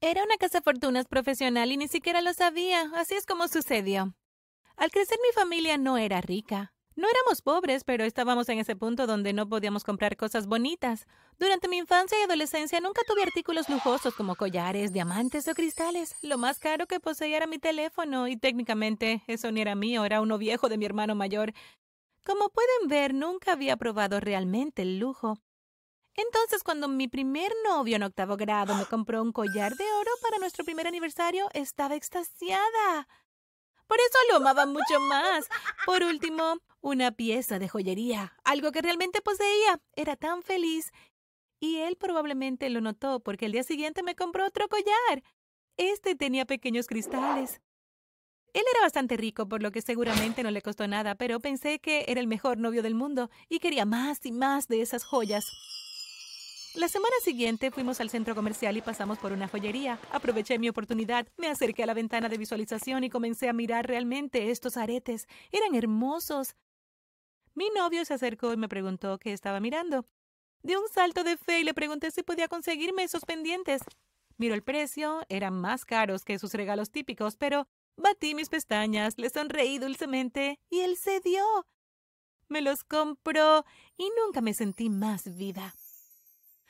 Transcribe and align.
Era 0.00 0.22
una 0.22 0.36
casa 0.36 0.62
fortunas 0.62 1.08
profesional 1.08 1.72
y 1.72 1.76
ni 1.76 1.88
siquiera 1.88 2.22
lo 2.22 2.32
sabía. 2.32 2.90
Así 2.94 3.14
es 3.14 3.26
como 3.26 3.48
sucedió. 3.48 4.14
Al 4.76 4.92
crecer 4.92 5.18
mi 5.20 5.32
familia 5.32 5.76
no 5.76 5.98
era 5.98 6.20
rica. 6.20 6.72
No 6.94 7.08
éramos 7.08 7.42
pobres, 7.42 7.82
pero 7.82 8.04
estábamos 8.04 8.48
en 8.48 8.60
ese 8.60 8.76
punto 8.76 9.08
donde 9.08 9.32
no 9.32 9.48
podíamos 9.48 9.82
comprar 9.82 10.16
cosas 10.16 10.46
bonitas. 10.46 11.06
Durante 11.38 11.66
mi 11.66 11.78
infancia 11.78 12.16
y 12.18 12.22
adolescencia 12.22 12.80
nunca 12.80 13.02
tuve 13.08 13.24
artículos 13.24 13.68
lujosos 13.68 14.14
como 14.14 14.36
collares, 14.36 14.92
diamantes 14.92 15.48
o 15.48 15.54
cristales. 15.54 16.14
Lo 16.22 16.38
más 16.38 16.60
caro 16.60 16.86
que 16.86 17.00
poseía 17.00 17.38
era 17.38 17.46
mi 17.48 17.58
teléfono 17.58 18.28
y 18.28 18.36
técnicamente 18.36 19.22
eso 19.26 19.50
ni 19.50 19.60
era 19.60 19.74
mío, 19.74 20.04
era 20.04 20.20
uno 20.20 20.38
viejo 20.38 20.68
de 20.68 20.78
mi 20.78 20.84
hermano 20.84 21.16
mayor. 21.16 21.52
Como 22.24 22.50
pueden 22.50 22.88
ver, 22.88 23.14
nunca 23.14 23.52
había 23.52 23.76
probado 23.76 24.20
realmente 24.20 24.82
el 24.82 24.98
lujo. 24.98 25.38
Entonces, 26.18 26.64
cuando 26.64 26.88
mi 26.88 27.06
primer 27.06 27.52
novio 27.64 27.94
en 27.94 28.02
octavo 28.02 28.36
grado 28.36 28.74
me 28.74 28.86
compró 28.86 29.22
un 29.22 29.30
collar 29.30 29.76
de 29.76 29.84
oro 29.84 30.10
para 30.20 30.38
nuestro 30.38 30.64
primer 30.64 30.88
aniversario, 30.88 31.48
estaba 31.54 31.94
extasiada. 31.94 33.06
Por 33.86 33.98
eso 34.00 34.18
lo 34.28 34.36
amaba 34.38 34.66
mucho 34.66 34.98
más. 34.98 35.48
Por 35.86 36.02
último, 36.02 36.56
una 36.80 37.12
pieza 37.12 37.60
de 37.60 37.68
joyería, 37.68 38.36
algo 38.42 38.72
que 38.72 38.82
realmente 38.82 39.22
poseía. 39.22 39.80
Era 39.94 40.16
tan 40.16 40.42
feliz. 40.42 40.90
Y 41.60 41.76
él 41.76 41.96
probablemente 41.96 42.68
lo 42.68 42.80
notó 42.80 43.20
porque 43.20 43.46
el 43.46 43.52
día 43.52 43.62
siguiente 43.62 44.02
me 44.02 44.16
compró 44.16 44.44
otro 44.44 44.68
collar. 44.68 45.22
Este 45.76 46.16
tenía 46.16 46.46
pequeños 46.46 46.88
cristales. 46.88 47.60
Él 48.54 48.64
era 48.72 48.80
bastante 48.82 49.16
rico, 49.16 49.48
por 49.48 49.62
lo 49.62 49.70
que 49.70 49.82
seguramente 49.82 50.42
no 50.42 50.50
le 50.50 50.62
costó 50.62 50.88
nada, 50.88 51.14
pero 51.14 51.38
pensé 51.38 51.78
que 51.78 52.06
era 52.08 52.20
el 52.20 52.26
mejor 52.26 52.58
novio 52.58 52.82
del 52.82 52.96
mundo 52.96 53.30
y 53.48 53.60
quería 53.60 53.84
más 53.84 54.26
y 54.26 54.32
más 54.32 54.66
de 54.66 54.82
esas 54.82 55.04
joyas. 55.04 55.46
La 56.74 56.88
semana 56.88 57.14
siguiente 57.22 57.70
fuimos 57.70 58.00
al 58.00 58.10
centro 58.10 58.34
comercial 58.34 58.76
y 58.76 58.82
pasamos 58.82 59.18
por 59.18 59.32
una 59.32 59.48
joyería. 59.48 59.98
Aproveché 60.12 60.58
mi 60.58 60.68
oportunidad, 60.68 61.26
me 61.36 61.48
acerqué 61.48 61.82
a 61.82 61.86
la 61.86 61.94
ventana 61.94 62.28
de 62.28 62.36
visualización 62.36 63.04
y 63.04 63.10
comencé 63.10 63.48
a 63.48 63.54
mirar 63.54 63.86
realmente 63.86 64.50
estos 64.50 64.76
aretes. 64.76 65.26
Eran 65.50 65.74
hermosos. 65.74 66.56
Mi 67.54 67.70
novio 67.70 68.04
se 68.04 68.14
acercó 68.14 68.52
y 68.52 68.58
me 68.58 68.68
preguntó 68.68 69.18
qué 69.18 69.32
estaba 69.32 69.60
mirando. 69.60 70.06
Di 70.62 70.76
un 70.76 70.88
salto 70.88 71.24
de 71.24 71.36
fe 71.36 71.60
y 71.60 71.64
le 71.64 71.74
pregunté 71.74 72.10
si 72.10 72.22
podía 72.22 72.48
conseguirme 72.48 73.02
esos 73.02 73.24
pendientes. 73.24 73.82
Miró 74.36 74.54
el 74.54 74.62
precio, 74.62 75.22
eran 75.28 75.54
más 75.54 75.84
caros 75.84 76.24
que 76.24 76.38
sus 76.38 76.52
regalos 76.52 76.90
típicos, 76.90 77.36
pero 77.36 77.66
batí 77.96 78.34
mis 78.34 78.50
pestañas, 78.50 79.14
le 79.16 79.30
sonreí 79.30 79.78
dulcemente 79.78 80.60
y 80.70 80.80
él 80.80 80.96
cedió. 80.96 81.42
Me 82.48 82.60
los 82.60 82.84
compró 82.84 83.64
y 83.96 84.10
nunca 84.22 84.42
me 84.42 84.54
sentí 84.54 84.90
más 84.90 85.36
viva. 85.36 85.74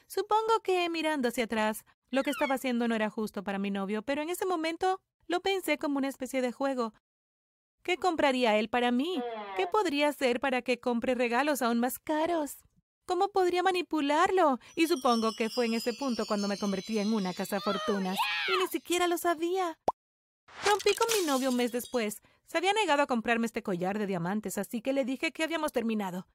Supongo 0.09 0.61
que, 0.62 0.89
mirando 0.89 1.28
hacia 1.28 1.45
atrás, 1.45 1.84
lo 2.11 2.23
que 2.23 2.31
estaba 2.31 2.55
haciendo 2.55 2.89
no 2.89 2.95
era 2.95 3.11
justo 3.11 3.45
para 3.45 3.59
mi 3.59 3.70
novio, 3.70 4.01
pero 4.01 4.23
en 4.23 4.31
ese 4.31 4.47
momento 4.47 5.03
lo 5.27 5.41
pensé 5.41 5.77
como 5.77 5.98
una 5.98 6.09
especie 6.09 6.41
de 6.41 6.50
juego. 6.50 6.95
¿Qué 7.83 7.98
compraría 7.98 8.56
él 8.56 8.70
para 8.70 8.91
mí? 8.91 9.23
¿Qué 9.56 9.67
podría 9.67 10.09
hacer 10.09 10.41
para 10.41 10.62
que 10.62 10.81
compre 10.81 11.15
regalos 11.15 11.61
aún 11.61 11.78
más 11.78 11.98
caros? 11.98 12.56
¿Cómo 13.05 13.28
podría 13.28 13.62
manipularlo? 13.62 14.59
Y 14.77 14.87
supongo 14.87 15.33
que 15.37 15.50
fue 15.50 15.67
en 15.67 15.75
ese 15.75 15.92
punto 15.92 16.25
cuando 16.27 16.48
me 16.48 16.59
convertí 16.59 16.98
en 16.98 17.12
una 17.12 17.34
casa 17.34 17.61
fortunas. 17.61 18.17
Y 18.48 18.62
ni 18.62 18.67
siquiera 18.69 19.09
lo 19.09 19.19
sabía. 19.19 19.78
Rompí 20.65 20.95
con 20.95 21.06
mi 21.19 21.27
novio 21.27 21.50
un 21.50 21.56
mes 21.56 21.70
después. 21.70 22.22
Se 22.47 22.56
había 22.56 22.72
negado 22.72 23.03
a 23.03 23.06
comprarme 23.06 23.47
este 23.47 23.62
collar 23.62 23.98
de 23.98 24.06
diamantes, 24.06 24.56
así 24.56 24.81
que 24.81 24.95
le 24.95 25.05
dije 25.05 25.33
que 25.33 25.45
habíamos 25.45 25.72
terminado. 25.72 26.27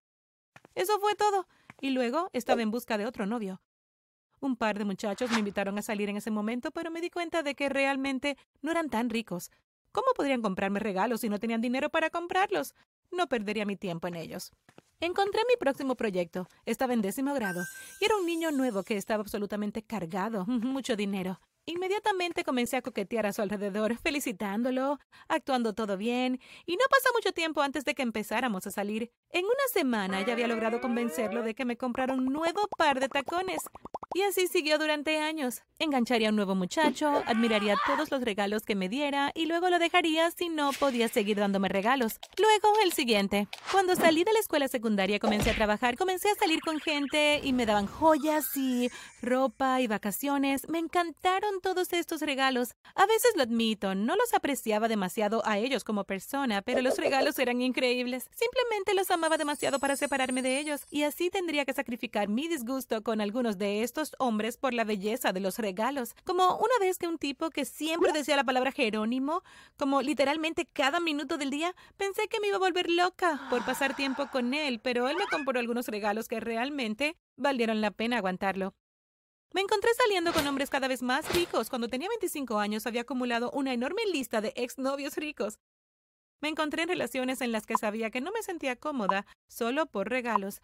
Eso 0.76 1.00
fue 1.00 1.16
todo 1.16 1.48
y 1.84 1.90
luego 1.90 2.30
estaba 2.32 2.62
en 2.62 2.72
busca 2.72 2.98
de 2.98 3.06
otro 3.06 3.26
novio. 3.26 3.62
Un 4.40 4.56
par 4.56 4.78
de 4.78 4.86
muchachos 4.86 5.30
me 5.32 5.40
invitaron 5.40 5.78
a 5.78 5.82
salir 5.82 6.08
en 6.08 6.16
ese 6.16 6.32
momento, 6.32 6.72
pero 6.72 6.90
me 6.90 7.02
di 7.02 7.10
cuenta 7.10 7.44
de 7.44 7.56
que 7.56 7.68
realmente 7.68 8.38
no 8.62 8.72
eran 8.72 8.90
tan 8.90 9.10
ricos. 9.10 9.52
¿Cómo 9.92 10.08
podrían 10.16 10.42
comprarme 10.42 10.80
regalos 10.80 11.20
si 11.20 11.28
no 11.28 11.40
tenían 11.40 11.60
dinero 11.60 11.90
para 11.90 12.10
comprarlos? 12.10 12.74
No 13.12 13.28
perdería 13.28 13.66
mi 13.66 13.76
tiempo 13.76 14.08
en 14.08 14.16
ellos. 14.16 14.54
Encontré 15.02 15.42
mi 15.50 15.58
próximo 15.58 15.96
proyecto. 15.96 16.48
Estaba 16.66 16.94
en 16.94 17.02
décimo 17.02 17.34
grado 17.34 17.62
y 18.00 18.06
era 18.06 18.16
un 18.16 18.26
niño 18.26 18.52
nuevo 18.52 18.84
que 18.84 18.96
estaba 18.96 19.20
absolutamente 19.20 19.84
cargado, 19.84 20.46
mucho 20.48 20.96
dinero. 20.96 21.42
Inmediatamente 21.66 22.44
comencé 22.44 22.76
a 22.76 22.82
coquetear 22.82 23.26
a 23.26 23.32
su 23.32 23.42
alrededor, 23.42 23.98
felicitándolo, 24.04 25.00
actuando 25.30 25.74
todo 25.74 25.96
bien, 25.98 26.40
y 26.66 26.74
no 26.74 26.84
pasa 26.90 27.10
mucho 27.14 27.32
tiempo 27.32 27.62
antes 27.62 27.86
de 27.86 27.96
que 27.96 28.02
empezáramos 28.02 28.68
a 28.68 28.72
salir. 28.72 29.12
En 29.30 29.46
una 29.46 29.68
semana 29.72 30.26
ya 30.26 30.34
había 30.34 30.48
logrado 30.48 30.82
convencerlo 30.82 31.42
de 31.42 31.56
que 31.56 31.66
me 31.66 31.78
comprara 31.78 32.14
un 32.14 32.26
nuevo 32.26 32.68
par 32.78 33.00
de 33.00 33.08
tacones. 33.08 33.62
Y 34.16 34.22
así 34.22 34.48
siguió 34.48 34.78
durante 34.78 35.18
años. 35.18 35.64
Engancharía 35.80 36.28
a 36.28 36.30
un 36.30 36.36
nuevo 36.36 36.54
muchacho, 36.54 37.24
admiraría 37.26 37.76
todos 37.88 38.12
los 38.12 38.22
regalos 38.22 38.64
que 38.64 38.76
me 38.76 38.88
diera 38.88 39.32
y 39.34 39.48
luego 39.48 39.70
lo 39.70 39.80
dejaría 39.80 40.30
si 40.32 40.48
no 40.50 40.72
podía 40.72 41.08
seguir 41.08 41.38
dándome 41.38 41.68
regalos. 41.68 42.20
Luego, 42.38 42.80
el 42.84 42.94
siguiente. 42.94 43.48
Cuando 43.72 43.96
salí 43.96 44.24
de 44.24 44.34
la 44.34 44.40
escuela 44.40 44.68
secundaria 44.68 45.20
comencé 45.20 45.50
a 45.50 45.56
trabajar, 45.56 45.98
comencé 45.98 46.30
a 46.30 46.36
salir 46.36 46.62
con 46.62 46.80
gente 46.80 47.42
y 47.44 47.54
me 47.54 47.66
daban 47.66 47.88
joyas 47.88 48.56
y 48.56 48.92
ropa 49.22 49.82
y 49.82 49.88
vacaciones. 49.88 50.70
Me 50.70 50.78
encantaron 50.78 51.60
todos 51.62 51.92
estos 51.92 52.22
regalos. 52.22 52.76
A 52.96 53.08
veces 53.08 53.32
lo 53.36 53.44
admito, 53.44 53.96
no 53.96 54.16
los 54.16 54.34
apreciaba 54.34 54.88
demasiado 54.88 55.42
a 55.46 55.58
ellos 55.58 55.84
como 55.84 56.04
persona, 56.04 56.62
pero 56.62 56.82
los 56.82 56.98
regalos 56.98 57.40
eran 57.40 57.62
increíbles. 57.62 58.30
Simplemente 58.36 58.94
los 58.94 59.10
amaba 59.10 59.38
demasiado 59.38 59.80
para 59.80 59.96
separarme 59.96 60.44
de 60.44 60.60
ellos 60.60 60.82
y 60.92 61.04
así 61.04 61.30
tendría 61.30 61.66
que 61.66 61.74
sacrificar 61.74 62.30
mi 62.30 62.48
disgusto 62.48 63.02
con 63.02 63.20
algunos 63.20 63.58
de 63.58 63.84
estos 63.84 64.03
hombres 64.20 64.58
por 64.58 64.74
la 64.74 64.84
belleza 64.84 65.32
de 65.32 65.40
los 65.40 65.60
regalos. 65.60 66.16
Como 66.26 66.56
una 66.58 66.80
vez 66.80 66.98
que 66.98 67.08
un 67.08 67.18
tipo 67.18 67.50
que 67.50 67.66
siempre 67.66 68.12
decía 68.12 68.36
la 68.36 68.44
palabra 68.44 68.72
Jerónimo, 68.72 69.44
como 69.78 70.02
literalmente 70.02 70.66
cada 70.66 71.00
minuto 71.00 71.38
del 71.38 71.50
día, 71.50 71.76
pensé 71.98 72.28
que 72.28 72.40
me 72.40 72.48
iba 72.48 72.58
a 72.58 72.60
volver 72.60 72.90
loca 72.90 73.48
por 73.50 73.66
pasar 73.66 73.96
tiempo 73.96 74.28
con 74.32 74.54
él, 74.54 74.80
pero 74.80 75.08
él 75.08 75.18
me 75.18 75.28
compró 75.28 75.60
algunos 75.60 75.88
regalos 75.88 76.28
que 76.28 76.40
realmente 76.40 77.16
valieron 77.38 77.82
la 77.82 77.92
pena 77.92 78.18
aguantarlo. 78.18 78.74
Me 79.54 79.62
encontré 79.62 79.92
saliendo 79.94 80.34
con 80.34 80.48
hombres 80.48 80.72
cada 80.72 80.88
vez 80.88 81.04
más 81.04 81.32
ricos. 81.34 81.70
Cuando 81.70 81.88
tenía 81.88 82.10
25 82.10 82.58
años 82.58 82.88
había 82.88 83.02
acumulado 83.02 83.52
una 83.52 83.72
enorme 83.72 84.02
lista 84.12 84.42
de 84.42 84.52
exnovios 84.56 85.16
ricos. 85.16 85.60
Me 86.42 86.50
encontré 86.50 86.84
en 86.84 86.90
relaciones 86.90 87.40
en 87.40 87.52
las 87.52 87.66
que 87.66 87.78
sabía 87.78 88.10
que 88.10 88.20
no 88.20 88.32
me 88.32 88.42
sentía 88.42 88.76
cómoda 88.76 89.28
solo 89.48 89.86
por 89.86 90.10
regalos. 90.10 90.62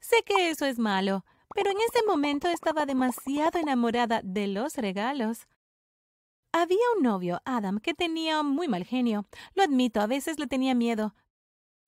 Sé 0.00 0.22
que 0.24 0.50
eso 0.50 0.66
es 0.66 0.78
malo, 0.78 1.24
pero 1.56 1.70
en 1.70 1.78
ese 1.78 2.04
momento 2.06 2.48
estaba 2.48 2.84
demasiado 2.84 3.58
enamorada 3.58 4.20
de 4.22 4.46
los 4.46 4.76
regalos. 4.76 5.48
Había 6.52 6.76
un 6.96 7.02
novio, 7.02 7.40
Adam, 7.46 7.80
que 7.80 7.94
tenía 7.94 8.42
muy 8.42 8.68
mal 8.68 8.84
genio. 8.84 9.24
Lo 9.54 9.62
admito, 9.62 10.02
a 10.02 10.06
veces 10.06 10.38
le 10.38 10.46
tenía 10.46 10.74
miedo. 10.74 11.14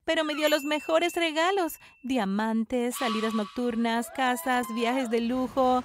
Pero 0.05 0.23
me 0.23 0.33
dio 0.33 0.49
los 0.49 0.63
mejores 0.63 1.13
regalos. 1.13 1.75
Diamantes, 2.01 2.95
salidas 2.97 3.35
nocturnas, 3.35 4.09
casas, 4.09 4.65
viajes 4.73 5.11
de 5.11 5.21
lujo, 5.21 5.83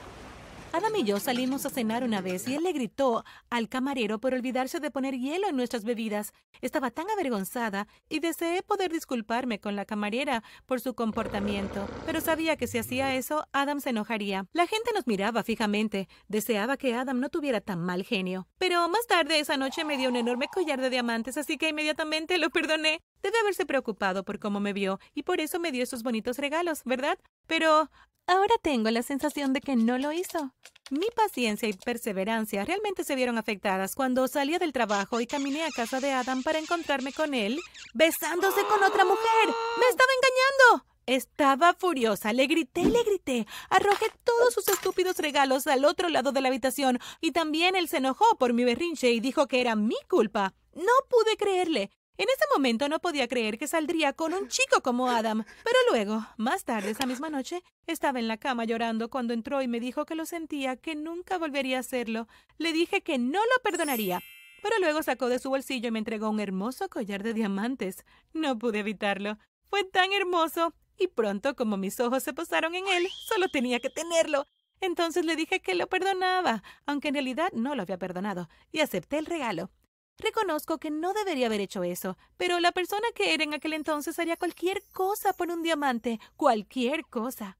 Adam 0.74 0.96
y 0.96 1.04
yo 1.04 1.20
salimos 1.20 1.64
a 1.66 1.70
cenar 1.70 2.02
una 2.02 2.20
vez 2.20 2.48
y 2.48 2.56
él 2.56 2.64
le 2.64 2.72
gritó 2.72 3.24
al 3.48 3.68
camarero 3.68 4.18
por 4.18 4.34
olvidarse 4.34 4.80
de 4.80 4.90
poner 4.90 5.14
hielo 5.14 5.46
en 5.48 5.54
nuestras 5.54 5.84
bebidas. 5.84 6.32
Estaba 6.62 6.90
tan 6.90 7.08
avergonzada 7.10 7.86
y 8.08 8.18
deseé 8.18 8.60
poder 8.64 8.90
disculparme 8.90 9.60
con 9.60 9.76
la 9.76 9.84
camarera 9.84 10.42
por 10.66 10.80
su 10.80 10.94
comportamiento, 10.94 11.86
pero 12.06 12.20
sabía 12.20 12.56
que 12.56 12.66
si 12.66 12.78
hacía 12.78 13.14
eso, 13.14 13.46
Adam 13.52 13.80
se 13.80 13.90
enojaría. 13.90 14.46
La 14.52 14.66
gente 14.66 14.90
nos 14.92 15.06
miraba 15.06 15.44
fijamente. 15.44 16.08
Deseaba 16.26 16.76
que 16.76 16.92
Adam 16.96 17.20
no 17.20 17.28
tuviera 17.28 17.60
tan 17.60 17.78
mal 17.78 18.02
genio. 18.02 18.48
Pero 18.58 18.88
más 18.88 19.06
tarde 19.06 19.38
esa 19.38 19.56
noche 19.56 19.84
me 19.84 19.96
dio 19.96 20.08
un 20.08 20.16
enorme 20.16 20.48
collar 20.52 20.80
de 20.80 20.90
diamantes, 20.90 21.36
así 21.36 21.56
que 21.56 21.68
inmediatamente 21.68 22.36
lo 22.38 22.50
perdoné. 22.50 23.00
Debe 23.22 23.38
haberse 23.38 23.64
preocupado 23.64 24.24
por 24.24 24.40
cómo 24.40 24.58
me 24.58 24.72
vio 24.72 24.98
y 25.14 25.22
por 25.22 25.40
eso 25.40 25.60
me 25.60 25.70
dio 25.70 25.84
esos 25.84 26.02
bonitos 26.02 26.36
regalos, 26.38 26.82
¿verdad? 26.84 27.16
Pero 27.46 27.90
Ahora 28.26 28.54
tengo 28.62 28.90
la 28.90 29.02
sensación 29.02 29.52
de 29.52 29.60
que 29.60 29.76
no 29.76 29.98
lo 29.98 30.10
hizo. 30.10 30.54
Mi 30.90 31.06
paciencia 31.14 31.68
y 31.68 31.74
perseverancia 31.74 32.64
realmente 32.64 33.04
se 33.04 33.16
vieron 33.16 33.36
afectadas 33.36 33.94
cuando 33.94 34.28
salí 34.28 34.56
del 34.56 34.72
trabajo 34.72 35.20
y 35.20 35.26
caminé 35.26 35.62
a 35.64 35.70
casa 35.70 36.00
de 36.00 36.12
Adam 36.12 36.42
para 36.42 36.58
encontrarme 36.58 37.12
con 37.12 37.34
él 37.34 37.60
besándose 37.92 38.62
con 38.64 38.82
otra 38.82 39.04
mujer. 39.04 39.46
¡Me 39.46 39.86
estaba 39.90 40.08
engañando! 40.16 40.86
Estaba 41.06 41.74
furiosa, 41.74 42.32
le 42.32 42.46
grité 42.46 42.84
le 42.84 43.02
grité. 43.02 43.46
Arrojé 43.68 44.06
todos 44.24 44.54
sus 44.54 44.68
estúpidos 44.68 45.18
regalos 45.18 45.66
al 45.66 45.84
otro 45.84 46.08
lado 46.08 46.32
de 46.32 46.40
la 46.40 46.48
habitación 46.48 46.98
y 47.20 47.32
también 47.32 47.76
él 47.76 47.88
se 47.88 47.98
enojó 47.98 48.24
por 48.38 48.54
mi 48.54 48.64
berrinche 48.64 49.10
y 49.10 49.20
dijo 49.20 49.46
que 49.48 49.60
era 49.60 49.76
mi 49.76 49.96
culpa. 50.08 50.54
No 50.72 50.92
pude 51.10 51.36
creerle. 51.36 51.90
En 52.16 52.28
ese 52.28 52.44
momento 52.54 52.88
no 52.88 53.00
podía 53.00 53.26
creer 53.26 53.58
que 53.58 53.66
saldría 53.66 54.12
con 54.12 54.34
un 54.34 54.46
chico 54.46 54.82
como 54.82 55.08
Adam, 55.08 55.44
pero 55.64 55.78
luego, 55.90 56.24
más 56.36 56.64
tarde 56.64 56.90
esa 56.90 57.06
misma 57.06 57.28
noche, 57.28 57.62
estaba 57.88 58.20
en 58.20 58.28
la 58.28 58.36
cama 58.36 58.64
llorando 58.64 59.10
cuando 59.10 59.34
entró 59.34 59.62
y 59.62 59.68
me 59.68 59.80
dijo 59.80 60.06
que 60.06 60.14
lo 60.14 60.24
sentía, 60.24 60.76
que 60.76 60.94
nunca 60.94 61.38
volvería 61.38 61.78
a 61.78 61.80
hacerlo. 61.80 62.28
Le 62.56 62.72
dije 62.72 63.02
que 63.02 63.18
no 63.18 63.40
lo 63.40 63.62
perdonaría, 63.64 64.22
pero 64.62 64.76
luego 64.78 65.02
sacó 65.02 65.28
de 65.28 65.40
su 65.40 65.50
bolsillo 65.50 65.88
y 65.88 65.90
me 65.90 65.98
entregó 65.98 66.30
un 66.30 66.38
hermoso 66.38 66.88
collar 66.88 67.24
de 67.24 67.34
diamantes. 67.34 68.04
No 68.32 68.56
pude 68.58 68.78
evitarlo. 68.78 69.36
Fue 69.68 69.82
tan 69.82 70.12
hermoso. 70.12 70.72
Y 70.96 71.08
pronto, 71.08 71.56
como 71.56 71.76
mis 71.76 71.98
ojos 71.98 72.22
se 72.22 72.32
posaron 72.32 72.76
en 72.76 72.86
él, 72.86 73.08
solo 73.26 73.48
tenía 73.48 73.80
que 73.80 73.90
tenerlo. 73.90 74.46
Entonces 74.80 75.24
le 75.24 75.34
dije 75.34 75.60
que 75.60 75.74
lo 75.74 75.88
perdonaba, 75.88 76.62
aunque 76.86 77.08
en 77.08 77.14
realidad 77.14 77.50
no 77.52 77.74
lo 77.74 77.82
había 77.82 77.98
perdonado, 77.98 78.48
y 78.70 78.80
acepté 78.80 79.18
el 79.18 79.26
regalo. 79.26 79.70
Reconozco 80.18 80.78
que 80.78 80.90
no 80.90 81.12
debería 81.12 81.46
haber 81.46 81.60
hecho 81.60 81.82
eso, 81.82 82.16
pero 82.36 82.60
la 82.60 82.72
persona 82.72 83.06
que 83.14 83.34
era 83.34 83.44
en 83.44 83.54
aquel 83.54 83.72
entonces 83.72 84.18
haría 84.18 84.36
cualquier 84.36 84.82
cosa 84.92 85.32
por 85.32 85.50
un 85.50 85.62
diamante, 85.62 86.20
cualquier 86.36 87.04
cosa. 87.06 87.58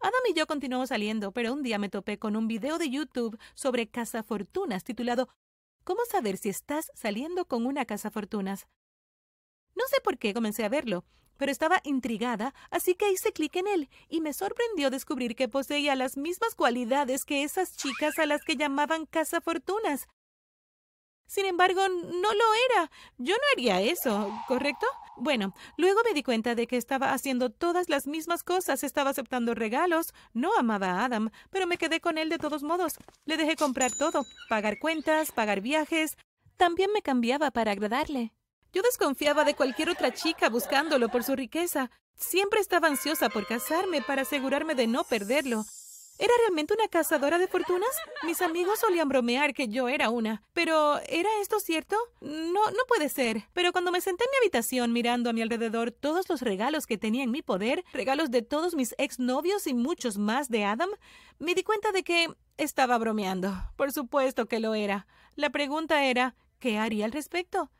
Adam 0.00 0.20
y 0.28 0.34
yo 0.34 0.46
continuamos 0.46 0.90
saliendo, 0.90 1.32
pero 1.32 1.52
un 1.52 1.62
día 1.62 1.78
me 1.78 1.88
topé 1.88 2.18
con 2.18 2.36
un 2.36 2.48
video 2.48 2.78
de 2.78 2.90
YouTube 2.90 3.38
sobre 3.54 3.88
cazafortunas 3.88 4.84
titulado 4.84 5.28
¿Cómo 5.84 6.04
saber 6.10 6.36
si 6.36 6.48
estás 6.48 6.90
saliendo 6.94 7.46
con 7.46 7.64
una 7.64 7.84
cazafortunas? 7.84 8.66
No 9.74 9.84
sé 9.88 10.00
por 10.02 10.18
qué 10.18 10.34
comencé 10.34 10.64
a 10.64 10.68
verlo, 10.68 11.04
pero 11.36 11.52
estaba 11.52 11.80
intrigada, 11.84 12.54
así 12.70 12.94
que 12.94 13.10
hice 13.10 13.32
clic 13.32 13.54
en 13.56 13.68
él 13.68 13.88
y 14.08 14.20
me 14.20 14.32
sorprendió 14.32 14.90
descubrir 14.90 15.36
que 15.36 15.48
poseía 15.48 15.94
las 15.94 16.16
mismas 16.16 16.54
cualidades 16.54 17.24
que 17.24 17.44
esas 17.44 17.76
chicas 17.76 18.18
a 18.18 18.26
las 18.26 18.42
que 18.42 18.56
llamaban 18.56 19.06
cazafortunas. 19.06 20.08
Sin 21.26 21.46
embargo, 21.46 21.88
no 21.88 22.32
lo 22.32 22.44
era. 22.70 22.90
Yo 23.18 23.34
no 23.34 23.42
haría 23.52 23.80
eso, 23.80 24.32
¿correcto? 24.46 24.86
Bueno, 25.16 25.54
luego 25.76 26.00
me 26.04 26.12
di 26.12 26.22
cuenta 26.22 26.54
de 26.54 26.66
que 26.66 26.76
estaba 26.76 27.12
haciendo 27.12 27.50
todas 27.50 27.88
las 27.88 28.06
mismas 28.06 28.42
cosas, 28.42 28.84
estaba 28.84 29.10
aceptando 29.10 29.54
regalos, 29.54 30.12
no 30.34 30.50
amaba 30.58 30.90
a 30.90 31.04
Adam, 31.06 31.30
pero 31.50 31.66
me 31.66 31.78
quedé 31.78 32.00
con 32.00 32.18
él 32.18 32.28
de 32.28 32.38
todos 32.38 32.62
modos. 32.62 32.94
Le 33.24 33.36
dejé 33.36 33.56
comprar 33.56 33.92
todo, 33.92 34.24
pagar 34.48 34.78
cuentas, 34.78 35.32
pagar 35.32 35.62
viajes. 35.62 36.16
También 36.56 36.90
me 36.92 37.02
cambiaba 37.02 37.50
para 37.50 37.72
agradarle. 37.72 38.32
Yo 38.72 38.82
desconfiaba 38.82 39.44
de 39.44 39.54
cualquier 39.54 39.88
otra 39.88 40.12
chica 40.12 40.50
buscándolo 40.50 41.08
por 41.08 41.24
su 41.24 41.34
riqueza. 41.34 41.90
Siempre 42.14 42.60
estaba 42.60 42.88
ansiosa 42.88 43.30
por 43.30 43.46
casarme 43.46 44.02
para 44.02 44.22
asegurarme 44.22 44.74
de 44.74 44.86
no 44.86 45.04
perderlo. 45.04 45.64
¿Era 46.18 46.32
realmente 46.40 46.72
una 46.72 46.88
cazadora 46.88 47.38
de 47.38 47.46
fortunas? 47.46 47.90
Mis 48.24 48.40
amigos 48.40 48.78
solían 48.78 49.08
bromear 49.08 49.52
que 49.52 49.68
yo 49.68 49.88
era 49.88 50.08
una. 50.08 50.42
Pero, 50.54 50.98
¿era 51.08 51.28
esto 51.42 51.60
cierto? 51.60 51.96
No, 52.20 52.70
no 52.70 52.84
puede 52.88 53.10
ser. 53.10 53.44
Pero 53.52 53.72
cuando 53.72 53.92
me 53.92 54.00
senté 54.00 54.24
en 54.24 54.30
mi 54.30 54.36
habitación 54.38 54.92
mirando 54.92 55.28
a 55.28 55.32
mi 55.34 55.42
alrededor 55.42 55.90
todos 55.90 56.28
los 56.30 56.40
regalos 56.40 56.86
que 56.86 56.96
tenía 56.96 57.22
en 57.22 57.30
mi 57.30 57.42
poder, 57.42 57.84
regalos 57.92 58.30
de 58.30 58.40
todos 58.40 58.74
mis 58.74 58.94
exnovios 58.96 59.66
y 59.66 59.74
muchos 59.74 60.16
más 60.16 60.48
de 60.48 60.64
Adam, 60.64 60.88
me 61.38 61.54
di 61.54 61.62
cuenta 61.62 61.92
de 61.92 62.02
que 62.02 62.28
estaba 62.56 62.96
bromeando. 62.96 63.54
Por 63.76 63.92
supuesto 63.92 64.46
que 64.46 64.60
lo 64.60 64.74
era. 64.74 65.06
La 65.34 65.50
pregunta 65.50 66.04
era, 66.04 66.34
¿qué 66.58 66.78
haría 66.78 67.04
al 67.04 67.12
respecto? 67.12 67.70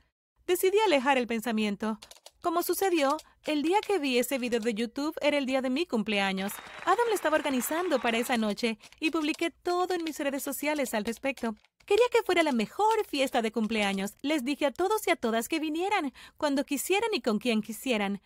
Decidí 0.46 0.78
alejar 0.80 1.16
el 1.16 1.26
pensamiento. 1.26 1.98
Como 2.46 2.62
sucedió, 2.62 3.16
el 3.44 3.62
día 3.62 3.78
que 3.84 3.98
vi 3.98 4.18
ese 4.18 4.38
video 4.38 4.60
de 4.60 4.72
YouTube 4.72 5.18
era 5.20 5.36
el 5.36 5.46
día 5.46 5.62
de 5.62 5.68
mi 5.68 5.84
cumpleaños. 5.84 6.52
Adam 6.84 7.08
lo 7.08 7.12
estaba 7.12 7.34
organizando 7.34 7.98
para 7.98 8.18
esa 8.18 8.36
noche 8.36 8.78
y 9.00 9.10
publiqué 9.10 9.50
todo 9.50 9.94
en 9.94 10.04
mis 10.04 10.20
redes 10.20 10.44
sociales 10.44 10.94
al 10.94 11.04
respecto. 11.04 11.56
Quería 11.86 12.04
que 12.12 12.22
fuera 12.22 12.44
la 12.44 12.52
mejor 12.52 13.04
fiesta 13.04 13.42
de 13.42 13.50
cumpleaños. 13.50 14.14
Les 14.22 14.44
dije 14.44 14.66
a 14.66 14.70
todos 14.70 15.08
y 15.08 15.10
a 15.10 15.16
todas 15.16 15.48
que 15.48 15.58
vinieran, 15.58 16.12
cuando 16.36 16.64
quisieran 16.64 17.10
y 17.12 17.20
con 17.20 17.40
quien 17.40 17.62
quisieran. 17.62 18.20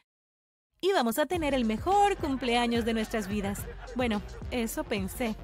Íbamos 0.82 1.18
a 1.18 1.24
tener 1.24 1.54
el 1.54 1.64
mejor 1.64 2.18
cumpleaños 2.18 2.84
de 2.84 2.92
nuestras 2.92 3.26
vidas. 3.26 3.60
Bueno, 3.96 4.20
eso 4.50 4.84
pensé. 4.84 5.34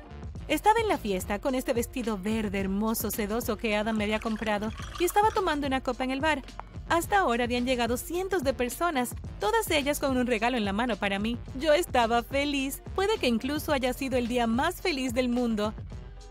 Estaba 0.49 0.79
en 0.79 0.87
la 0.87 0.97
fiesta 0.97 1.41
con 1.41 1.57
este 1.57 1.73
vestido 1.73 2.19
verde 2.19 2.61
hermoso, 2.61 3.11
sedoso 3.11 3.57
que 3.57 3.75
Adam 3.75 3.97
me 3.97 4.05
había 4.05 4.21
comprado 4.21 4.71
y 5.01 5.05
estaba 5.05 5.31
tomando 5.31 5.67
una 5.67 5.83
copa 5.83 6.05
en 6.05 6.13
el 6.13 6.21
bar. 6.21 6.43
Hasta 6.89 7.19
ahora 7.19 7.45
habían 7.45 7.67
llegado 7.67 7.97
cientos 7.97 8.45
de 8.45 8.55
personas, 8.55 9.15
todas 9.41 9.71
ellas 9.71 9.99
con 9.99 10.17
un 10.17 10.27
regalo 10.27 10.57
en 10.57 10.65
la 10.65 10.73
mano 10.73 10.97
para 10.97 11.19
mí. 11.19 11.37
Yo 11.59 11.73
estaba 11.73 12.23
feliz. 12.23 12.83
Puede 12.95 13.19
que 13.19 13.27
incluso 13.27 13.73
haya 13.73 13.93
sido 13.93 14.17
el 14.17 14.29
día 14.29 14.47
más 14.47 14.81
feliz 14.81 15.13
del 15.13 15.29
mundo. 15.29 15.75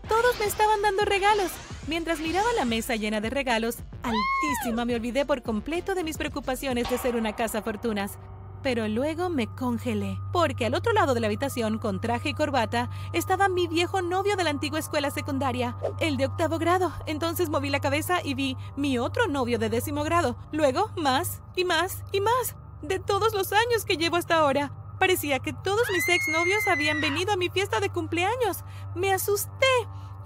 Todos 0.08 0.38
me 0.38 0.46
estaban 0.46 0.80
dando 0.82 1.04
regalos. 1.04 1.50
Mientras 1.88 2.20
miraba 2.20 2.52
la 2.54 2.64
mesa 2.64 2.96
llena 2.96 3.20
de 3.20 3.30
regalos, 3.30 3.76
altísima 4.02 4.84
me 4.84 4.94
olvidé 4.94 5.24
por 5.24 5.42
completo 5.42 5.94
de 5.94 6.04
mis 6.04 6.16
preocupaciones 6.16 6.88
de 6.90 6.98
ser 6.98 7.16
una 7.16 7.34
casa 7.34 7.62
fortunas 7.62 8.18
pero 8.66 8.88
luego 8.88 9.30
me 9.30 9.46
congelé, 9.46 10.18
porque 10.32 10.66
al 10.66 10.74
otro 10.74 10.92
lado 10.92 11.14
de 11.14 11.20
la 11.20 11.28
habitación, 11.28 11.78
con 11.78 12.00
traje 12.00 12.30
y 12.30 12.34
corbata, 12.34 12.90
estaba 13.12 13.48
mi 13.48 13.68
viejo 13.68 14.02
novio 14.02 14.34
de 14.34 14.42
la 14.42 14.50
antigua 14.50 14.80
escuela 14.80 15.12
secundaria, 15.12 15.76
el 16.00 16.16
de 16.16 16.26
octavo 16.26 16.58
grado. 16.58 16.92
Entonces 17.06 17.48
moví 17.48 17.70
la 17.70 17.78
cabeza 17.78 18.18
y 18.24 18.34
vi 18.34 18.56
mi 18.74 18.98
otro 18.98 19.28
novio 19.28 19.60
de 19.60 19.68
décimo 19.68 20.02
grado. 20.02 20.36
Luego, 20.50 20.90
más 20.96 21.42
y 21.54 21.64
más 21.64 22.02
y 22.10 22.20
más, 22.20 22.56
de 22.82 22.98
todos 22.98 23.34
los 23.34 23.52
años 23.52 23.84
que 23.84 23.98
llevo 23.98 24.16
hasta 24.16 24.38
ahora. 24.38 24.72
Parecía 24.98 25.38
que 25.38 25.52
todos 25.52 25.84
mis 25.92 26.08
exnovios 26.08 26.66
habían 26.66 27.00
venido 27.00 27.34
a 27.34 27.36
mi 27.36 27.50
fiesta 27.50 27.78
de 27.78 27.90
cumpleaños. 27.90 28.64
Me 28.96 29.12
asusté. 29.12 29.76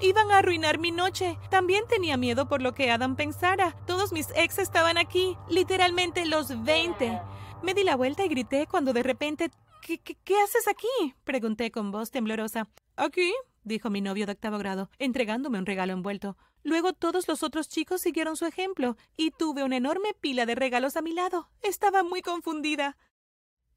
Iban 0.00 0.30
a 0.30 0.38
arruinar 0.38 0.78
mi 0.78 0.92
noche. 0.92 1.38
También 1.50 1.84
tenía 1.86 2.16
miedo 2.16 2.48
por 2.48 2.62
lo 2.62 2.72
que 2.72 2.90
Adam 2.90 3.16
pensara. 3.16 3.76
Todos 3.86 4.14
mis 4.14 4.28
ex 4.34 4.58
estaban 4.58 4.96
aquí, 4.96 5.36
literalmente 5.50 6.24
los 6.24 6.64
20. 6.64 7.20
Me 7.62 7.74
di 7.74 7.84
la 7.84 7.96
vuelta 7.96 8.24
y 8.24 8.28
grité 8.28 8.66
cuando 8.66 8.92
de 8.92 9.02
repente 9.02 9.50
¿Qué, 9.82 9.98
qué, 9.98 10.40
haces 10.40 10.68
aquí? 10.68 11.14
pregunté 11.24 11.70
con 11.70 11.90
voz 11.90 12.10
temblorosa. 12.10 12.68
Aquí, 12.96 13.32
dijo 13.64 13.90
mi 13.90 14.00
novio 14.00 14.26
de 14.26 14.32
octavo 14.32 14.58
grado, 14.58 14.90
entregándome 14.98 15.58
un 15.58 15.66
regalo 15.66 15.92
envuelto. 15.92 16.36
Luego 16.62 16.92
todos 16.92 17.28
los 17.28 17.42
otros 17.42 17.68
chicos 17.68 18.02
siguieron 18.02 18.36
su 18.36 18.44
ejemplo, 18.44 18.96
y 19.16 19.30
tuve 19.30 19.64
una 19.64 19.76
enorme 19.76 20.14
pila 20.20 20.44
de 20.44 20.54
regalos 20.54 20.96
a 20.96 21.02
mi 21.02 21.12
lado. 21.12 21.50
Estaba 21.62 22.02
muy 22.02 22.20
confundida. 22.20 22.96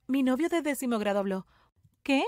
Mi 0.07 0.24
novio 0.24 0.50
de 0.50 0.62
décimo 0.62 1.00
grado 1.00 1.19
habló. 1.19 1.47
¿Qué? 2.03 2.24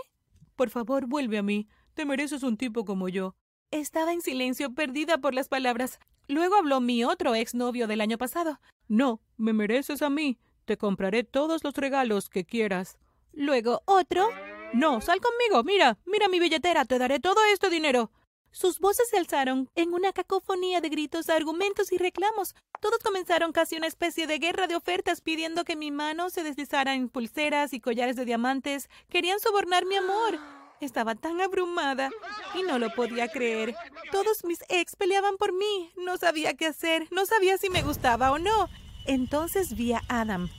Por 0.56 0.70
favor, 0.70 1.06
vuelve 1.06 1.38
a 1.38 1.44
mí. 1.44 1.68
Te 1.94 2.06
mereces 2.06 2.44
un 2.44 2.58
tipo 2.58 2.86
como 2.86 3.10
yo. 3.10 3.36
Estaba 3.72 4.14
en 4.14 4.22
silencio, 4.22 4.74
perdida 4.74 5.18
por 5.18 5.34
las 5.34 5.50
palabras. 5.50 6.00
Luego 6.28 6.56
habló 6.56 6.80
mi 6.80 7.04
otro 7.04 7.36
exnovio 7.36 7.88
del 7.88 8.02
año 8.02 8.18
pasado. 8.18 8.60
No, 8.88 9.22
me 9.38 9.52
mereces 9.52 10.02
a 10.02 10.10
mí. 10.10 10.40
Te 10.66 10.78
compraré 10.78 11.24
todos 11.24 11.64
los 11.64 11.76
regalos 11.76 12.28
que 12.28 12.44
quieras. 12.44 12.98
Luego 13.34 13.84
otro. 13.86 14.30
No, 14.74 15.00
sal 15.00 15.22
conmigo. 15.22 15.64
Mira, 15.64 16.00
mira 16.06 16.28
mi 16.28 16.40
billetera. 16.40 16.86
Te 16.86 16.98
daré 16.98 17.20
todo 17.20 17.44
este 17.54 17.70
dinero. 17.70 18.12
Sus 18.52 18.80
voces 18.80 19.10
se 19.10 19.18
alzaron 19.18 19.70
en 19.76 19.94
una 19.94 20.14
cacofonía 20.14 20.82
de 20.82 20.90
gritos, 20.90 21.30
argumentos 21.30 21.92
y 21.92 21.98
reclamos. 21.98 22.56
Todos 22.80 23.00
comenzaron 23.00 23.52
casi 23.52 23.76
una 23.76 23.88
especie 23.88 24.28
de 24.28 24.40
guerra 24.40 24.66
de 24.68 24.76
ofertas 24.76 25.22
pidiendo 25.22 25.66
que 25.66 25.76
mi 25.76 25.92
mano 25.92 26.30
se 26.30 26.42
deslizara 26.42 26.96
en 26.96 27.10
pulseras 27.10 27.74
y 27.74 27.82
collares 27.82 28.16
de 28.16 28.26
diamantes. 28.26 28.90
Querían 29.10 29.40
sobornar 29.40 29.86
mi 29.86 29.98
amor. 29.98 30.40
Estaba 30.80 31.16
tan 31.16 31.42
abrumada 31.42 32.10
y 32.54 32.64
no 32.64 32.80
lo 32.80 32.94
podía 32.96 33.28
creer. 33.28 33.76
Todos 34.12 34.46
mis 34.46 34.64
ex 34.70 34.96
peleaban 34.96 35.38
por 35.38 35.54
mí. 35.54 35.92
No 35.98 36.18
sabía 36.18 36.56
qué 36.56 36.68
hacer. 36.68 37.08
No 37.12 37.26
sabía 37.26 37.58
si 37.58 37.70
me 37.70 37.84
gustaba 37.84 38.32
o 38.32 38.40
no. 38.40 38.70
Entonces 39.06 39.76
vi 39.76 39.94
a 39.94 40.02
Adam. 40.08 40.50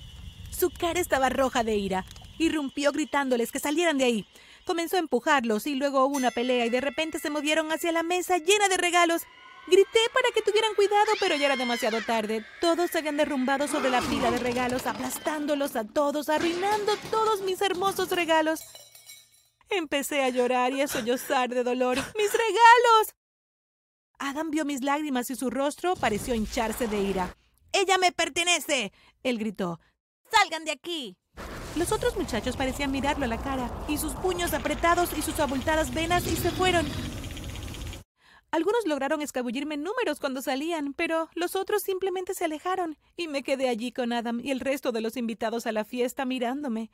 Su 0.50 0.70
cara 0.70 1.00
estaba 1.00 1.28
roja 1.28 1.64
de 1.64 1.76
ira. 1.76 2.04
Irrumpió 2.38 2.92
gritándoles 2.92 3.52
que 3.52 3.58
salieran 3.58 3.98
de 3.98 4.04
ahí. 4.04 4.26
Comenzó 4.64 4.96
a 4.96 5.00
empujarlos 5.00 5.66
y 5.66 5.74
luego 5.74 6.04
hubo 6.04 6.16
una 6.16 6.30
pelea 6.30 6.66
y 6.66 6.70
de 6.70 6.80
repente 6.80 7.18
se 7.18 7.30
movieron 7.30 7.70
hacia 7.72 7.92
la 7.92 8.02
mesa 8.02 8.38
llena 8.38 8.68
de 8.68 8.76
regalos. 8.76 9.22
Grité 9.68 9.98
para 10.12 10.28
que 10.32 10.42
tuvieran 10.42 10.74
cuidado, 10.76 11.12
pero 11.18 11.34
ya 11.34 11.46
era 11.46 11.56
demasiado 11.56 12.00
tarde. 12.02 12.44
Todos 12.60 12.90
se 12.90 12.98
habían 12.98 13.16
derrumbado 13.16 13.66
sobre 13.66 13.90
la 13.90 14.00
pila 14.00 14.30
de 14.30 14.38
regalos, 14.38 14.86
aplastándolos 14.86 15.74
a 15.74 15.84
todos, 15.84 16.28
arruinando 16.28 16.96
todos 17.10 17.42
mis 17.42 17.60
hermosos 17.62 18.10
regalos. 18.10 18.60
Empecé 19.68 20.22
a 20.22 20.28
llorar 20.28 20.72
y 20.72 20.82
a 20.82 20.88
sollozar 20.88 21.48
de 21.48 21.64
dolor. 21.64 21.96
¡Mis 22.16 22.32
regalos! 22.32 23.14
Adam 24.18 24.50
vio 24.50 24.64
mis 24.64 24.82
lágrimas 24.82 25.30
y 25.30 25.34
su 25.34 25.50
rostro 25.50 25.96
pareció 25.96 26.34
hincharse 26.34 26.86
de 26.86 27.00
ira. 27.02 27.36
¡Ella 27.73 27.99
me 27.99 28.12
pertenece! 28.12 28.92
Él 29.23 29.38
gritó. 29.38 29.80
¡Salgan 30.30 30.64
de 30.64 30.73
aquí! 30.73 31.16
Los 31.76 31.92
otros 31.92 32.16
muchachos 32.16 32.56
parecían 32.56 32.90
mirarlo 32.90 33.25
a 33.26 33.28
la 33.28 33.42
cara, 33.42 33.70
y 33.88 33.99
sus 33.99 34.14
puños 34.14 34.54
apretados 34.54 35.16
y 35.16 35.23
sus 35.23 35.38
abultadas 35.40 35.92
venas, 35.92 36.26
y 36.26 36.37
se 36.37 36.50
fueron. 36.50 36.87
Algunos 38.50 38.87
lograron 38.87 39.20
escabullirme 39.20 39.76
números 39.76 40.18
cuando 40.18 40.40
salían, 40.40 40.94
pero 40.94 41.28
los 41.35 41.56
otros 41.56 41.82
simplemente 41.82 42.32
se 42.32 42.46
alejaron, 42.46 42.96
y 43.16 43.28
me 43.28 43.42
quedé 43.42 43.68
allí 43.68 43.92
con 43.92 44.12
Adam 44.12 44.40
y 44.42 44.50
el 44.50 44.61
resto 44.61 44.92
de 44.92 45.02
los 45.02 45.16
invitados 45.16 45.66
a 45.66 45.73
la 45.73 45.85
fiesta 45.85 46.25
mirándome. 46.25 46.90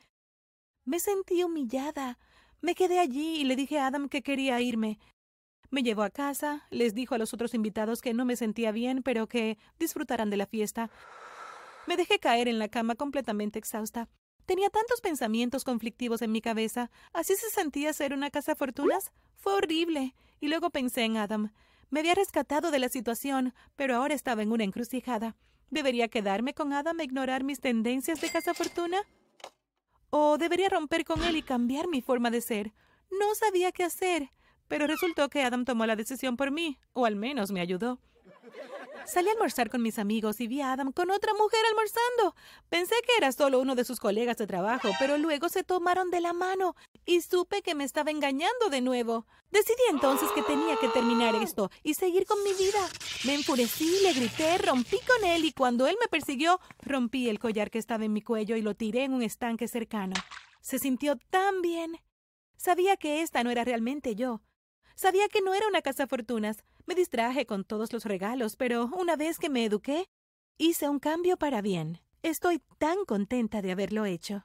Me 0.84 0.98
sentí 0.98 1.44
humillada. 1.44 2.18
Me 2.60 2.74
quedé 2.74 2.98
allí 2.98 3.40
y 3.40 3.44
le 3.44 3.54
dije 3.54 3.78
a 3.78 3.86
Adam 3.86 4.08
que 4.08 4.22
quería 4.22 4.60
irme. 4.60 4.98
Me 5.72 5.82
llevó 5.82 6.02
a 6.02 6.10
casa, 6.10 6.66
les 6.68 6.94
dijo 6.94 7.14
a 7.14 7.18
los 7.18 7.32
otros 7.32 7.54
invitados 7.54 8.02
que 8.02 8.12
no 8.12 8.26
me 8.26 8.36
sentía 8.36 8.72
bien, 8.72 9.02
pero 9.02 9.26
que 9.26 9.56
disfrutaran 9.78 10.28
de 10.28 10.36
la 10.36 10.44
fiesta. 10.44 10.90
Me 11.86 11.96
dejé 11.96 12.18
caer 12.18 12.46
en 12.46 12.58
la 12.58 12.68
cama 12.68 12.94
completamente 12.94 13.58
exhausta. 13.58 14.10
Tenía 14.44 14.68
tantos 14.68 15.00
pensamientos 15.00 15.64
conflictivos 15.64 16.20
en 16.20 16.30
mi 16.30 16.42
cabeza. 16.42 16.90
¿Así 17.14 17.36
se 17.36 17.48
sentía 17.48 17.94
ser 17.94 18.12
una 18.12 18.30
casa 18.30 18.54
fortunas? 18.54 19.12
Fue 19.34 19.54
horrible. 19.54 20.14
Y 20.40 20.48
luego 20.48 20.68
pensé 20.68 21.04
en 21.04 21.16
Adam. 21.16 21.54
Me 21.88 22.00
había 22.00 22.14
rescatado 22.14 22.70
de 22.70 22.78
la 22.78 22.90
situación, 22.90 23.54
pero 23.74 23.96
ahora 23.96 24.12
estaba 24.12 24.42
en 24.42 24.52
una 24.52 24.64
encrucijada. 24.64 25.36
¿Debería 25.70 26.08
quedarme 26.08 26.52
con 26.52 26.74
Adam 26.74 27.00
e 27.00 27.04
ignorar 27.04 27.44
mis 27.44 27.60
tendencias 27.60 28.20
de 28.20 28.28
casa 28.28 28.52
fortuna? 28.52 28.98
¿O 30.10 30.36
debería 30.36 30.68
romper 30.68 31.06
con 31.06 31.24
él 31.24 31.36
y 31.36 31.42
cambiar 31.42 31.88
mi 31.88 32.02
forma 32.02 32.30
de 32.30 32.42
ser? 32.42 32.74
No 33.10 33.34
sabía 33.34 33.72
qué 33.72 33.84
hacer 33.84 34.32
pero 34.72 34.86
resultó 34.86 35.28
que 35.28 35.42
Adam 35.42 35.66
tomó 35.66 35.84
la 35.84 35.96
decisión 35.96 36.38
por 36.38 36.50
mí, 36.50 36.78
o 36.94 37.04
al 37.04 37.14
menos 37.14 37.52
me 37.52 37.60
ayudó. 37.60 37.98
Salí 39.04 39.28
a 39.28 39.32
almorzar 39.32 39.68
con 39.68 39.82
mis 39.82 39.98
amigos 39.98 40.40
y 40.40 40.46
vi 40.46 40.62
a 40.62 40.72
Adam 40.72 40.92
con 40.92 41.10
otra 41.10 41.34
mujer 41.34 41.60
almorzando. 41.68 42.34
Pensé 42.70 42.94
que 43.06 43.12
era 43.18 43.32
solo 43.32 43.60
uno 43.60 43.74
de 43.74 43.84
sus 43.84 44.00
colegas 44.00 44.38
de 44.38 44.46
trabajo, 44.46 44.88
pero 44.98 45.18
luego 45.18 45.50
se 45.50 45.62
tomaron 45.62 46.10
de 46.10 46.22
la 46.22 46.32
mano 46.32 46.74
y 47.04 47.20
supe 47.20 47.60
que 47.60 47.74
me 47.74 47.84
estaba 47.84 48.10
engañando 48.10 48.70
de 48.70 48.80
nuevo. 48.80 49.26
Decidí 49.50 49.82
entonces 49.90 50.30
que 50.34 50.40
tenía 50.40 50.76
que 50.76 50.88
terminar 50.88 51.34
esto 51.34 51.70
y 51.82 51.92
seguir 51.92 52.24
con 52.24 52.42
mi 52.42 52.54
vida. 52.54 52.80
Me 53.26 53.34
enfurecí, 53.34 53.98
le 54.02 54.14
grité, 54.14 54.56
rompí 54.56 54.96
con 55.00 55.28
él 55.28 55.44
y 55.44 55.52
cuando 55.52 55.86
él 55.86 55.96
me 56.00 56.08
persiguió, 56.08 56.60
rompí 56.80 57.28
el 57.28 57.38
collar 57.38 57.70
que 57.70 57.78
estaba 57.78 58.06
en 58.06 58.14
mi 58.14 58.22
cuello 58.22 58.56
y 58.56 58.62
lo 58.62 58.74
tiré 58.74 59.04
en 59.04 59.12
un 59.12 59.22
estanque 59.22 59.68
cercano. 59.68 60.14
Se 60.62 60.78
sintió 60.78 61.16
tan 61.28 61.60
bien. 61.60 62.00
Sabía 62.56 62.96
que 62.96 63.20
esta 63.20 63.44
no 63.44 63.50
era 63.50 63.64
realmente 63.64 64.14
yo. 64.14 64.40
Sabía 64.94 65.28
que 65.28 65.40
no 65.40 65.54
era 65.54 65.66
una 65.68 65.82
casa 65.82 66.06
fortunas. 66.06 66.64
Me 66.86 66.94
distraje 66.94 67.46
con 67.46 67.64
todos 67.64 67.92
los 67.92 68.04
regalos, 68.04 68.56
pero 68.56 68.86
una 68.96 69.16
vez 69.16 69.38
que 69.38 69.50
me 69.50 69.64
eduqué, 69.64 70.08
hice 70.58 70.88
un 70.88 70.98
cambio 70.98 71.36
para 71.36 71.62
bien. 71.62 72.00
Estoy 72.22 72.62
tan 72.78 73.04
contenta 73.04 73.62
de 73.62 73.72
haberlo 73.72 74.04
hecho. 74.04 74.44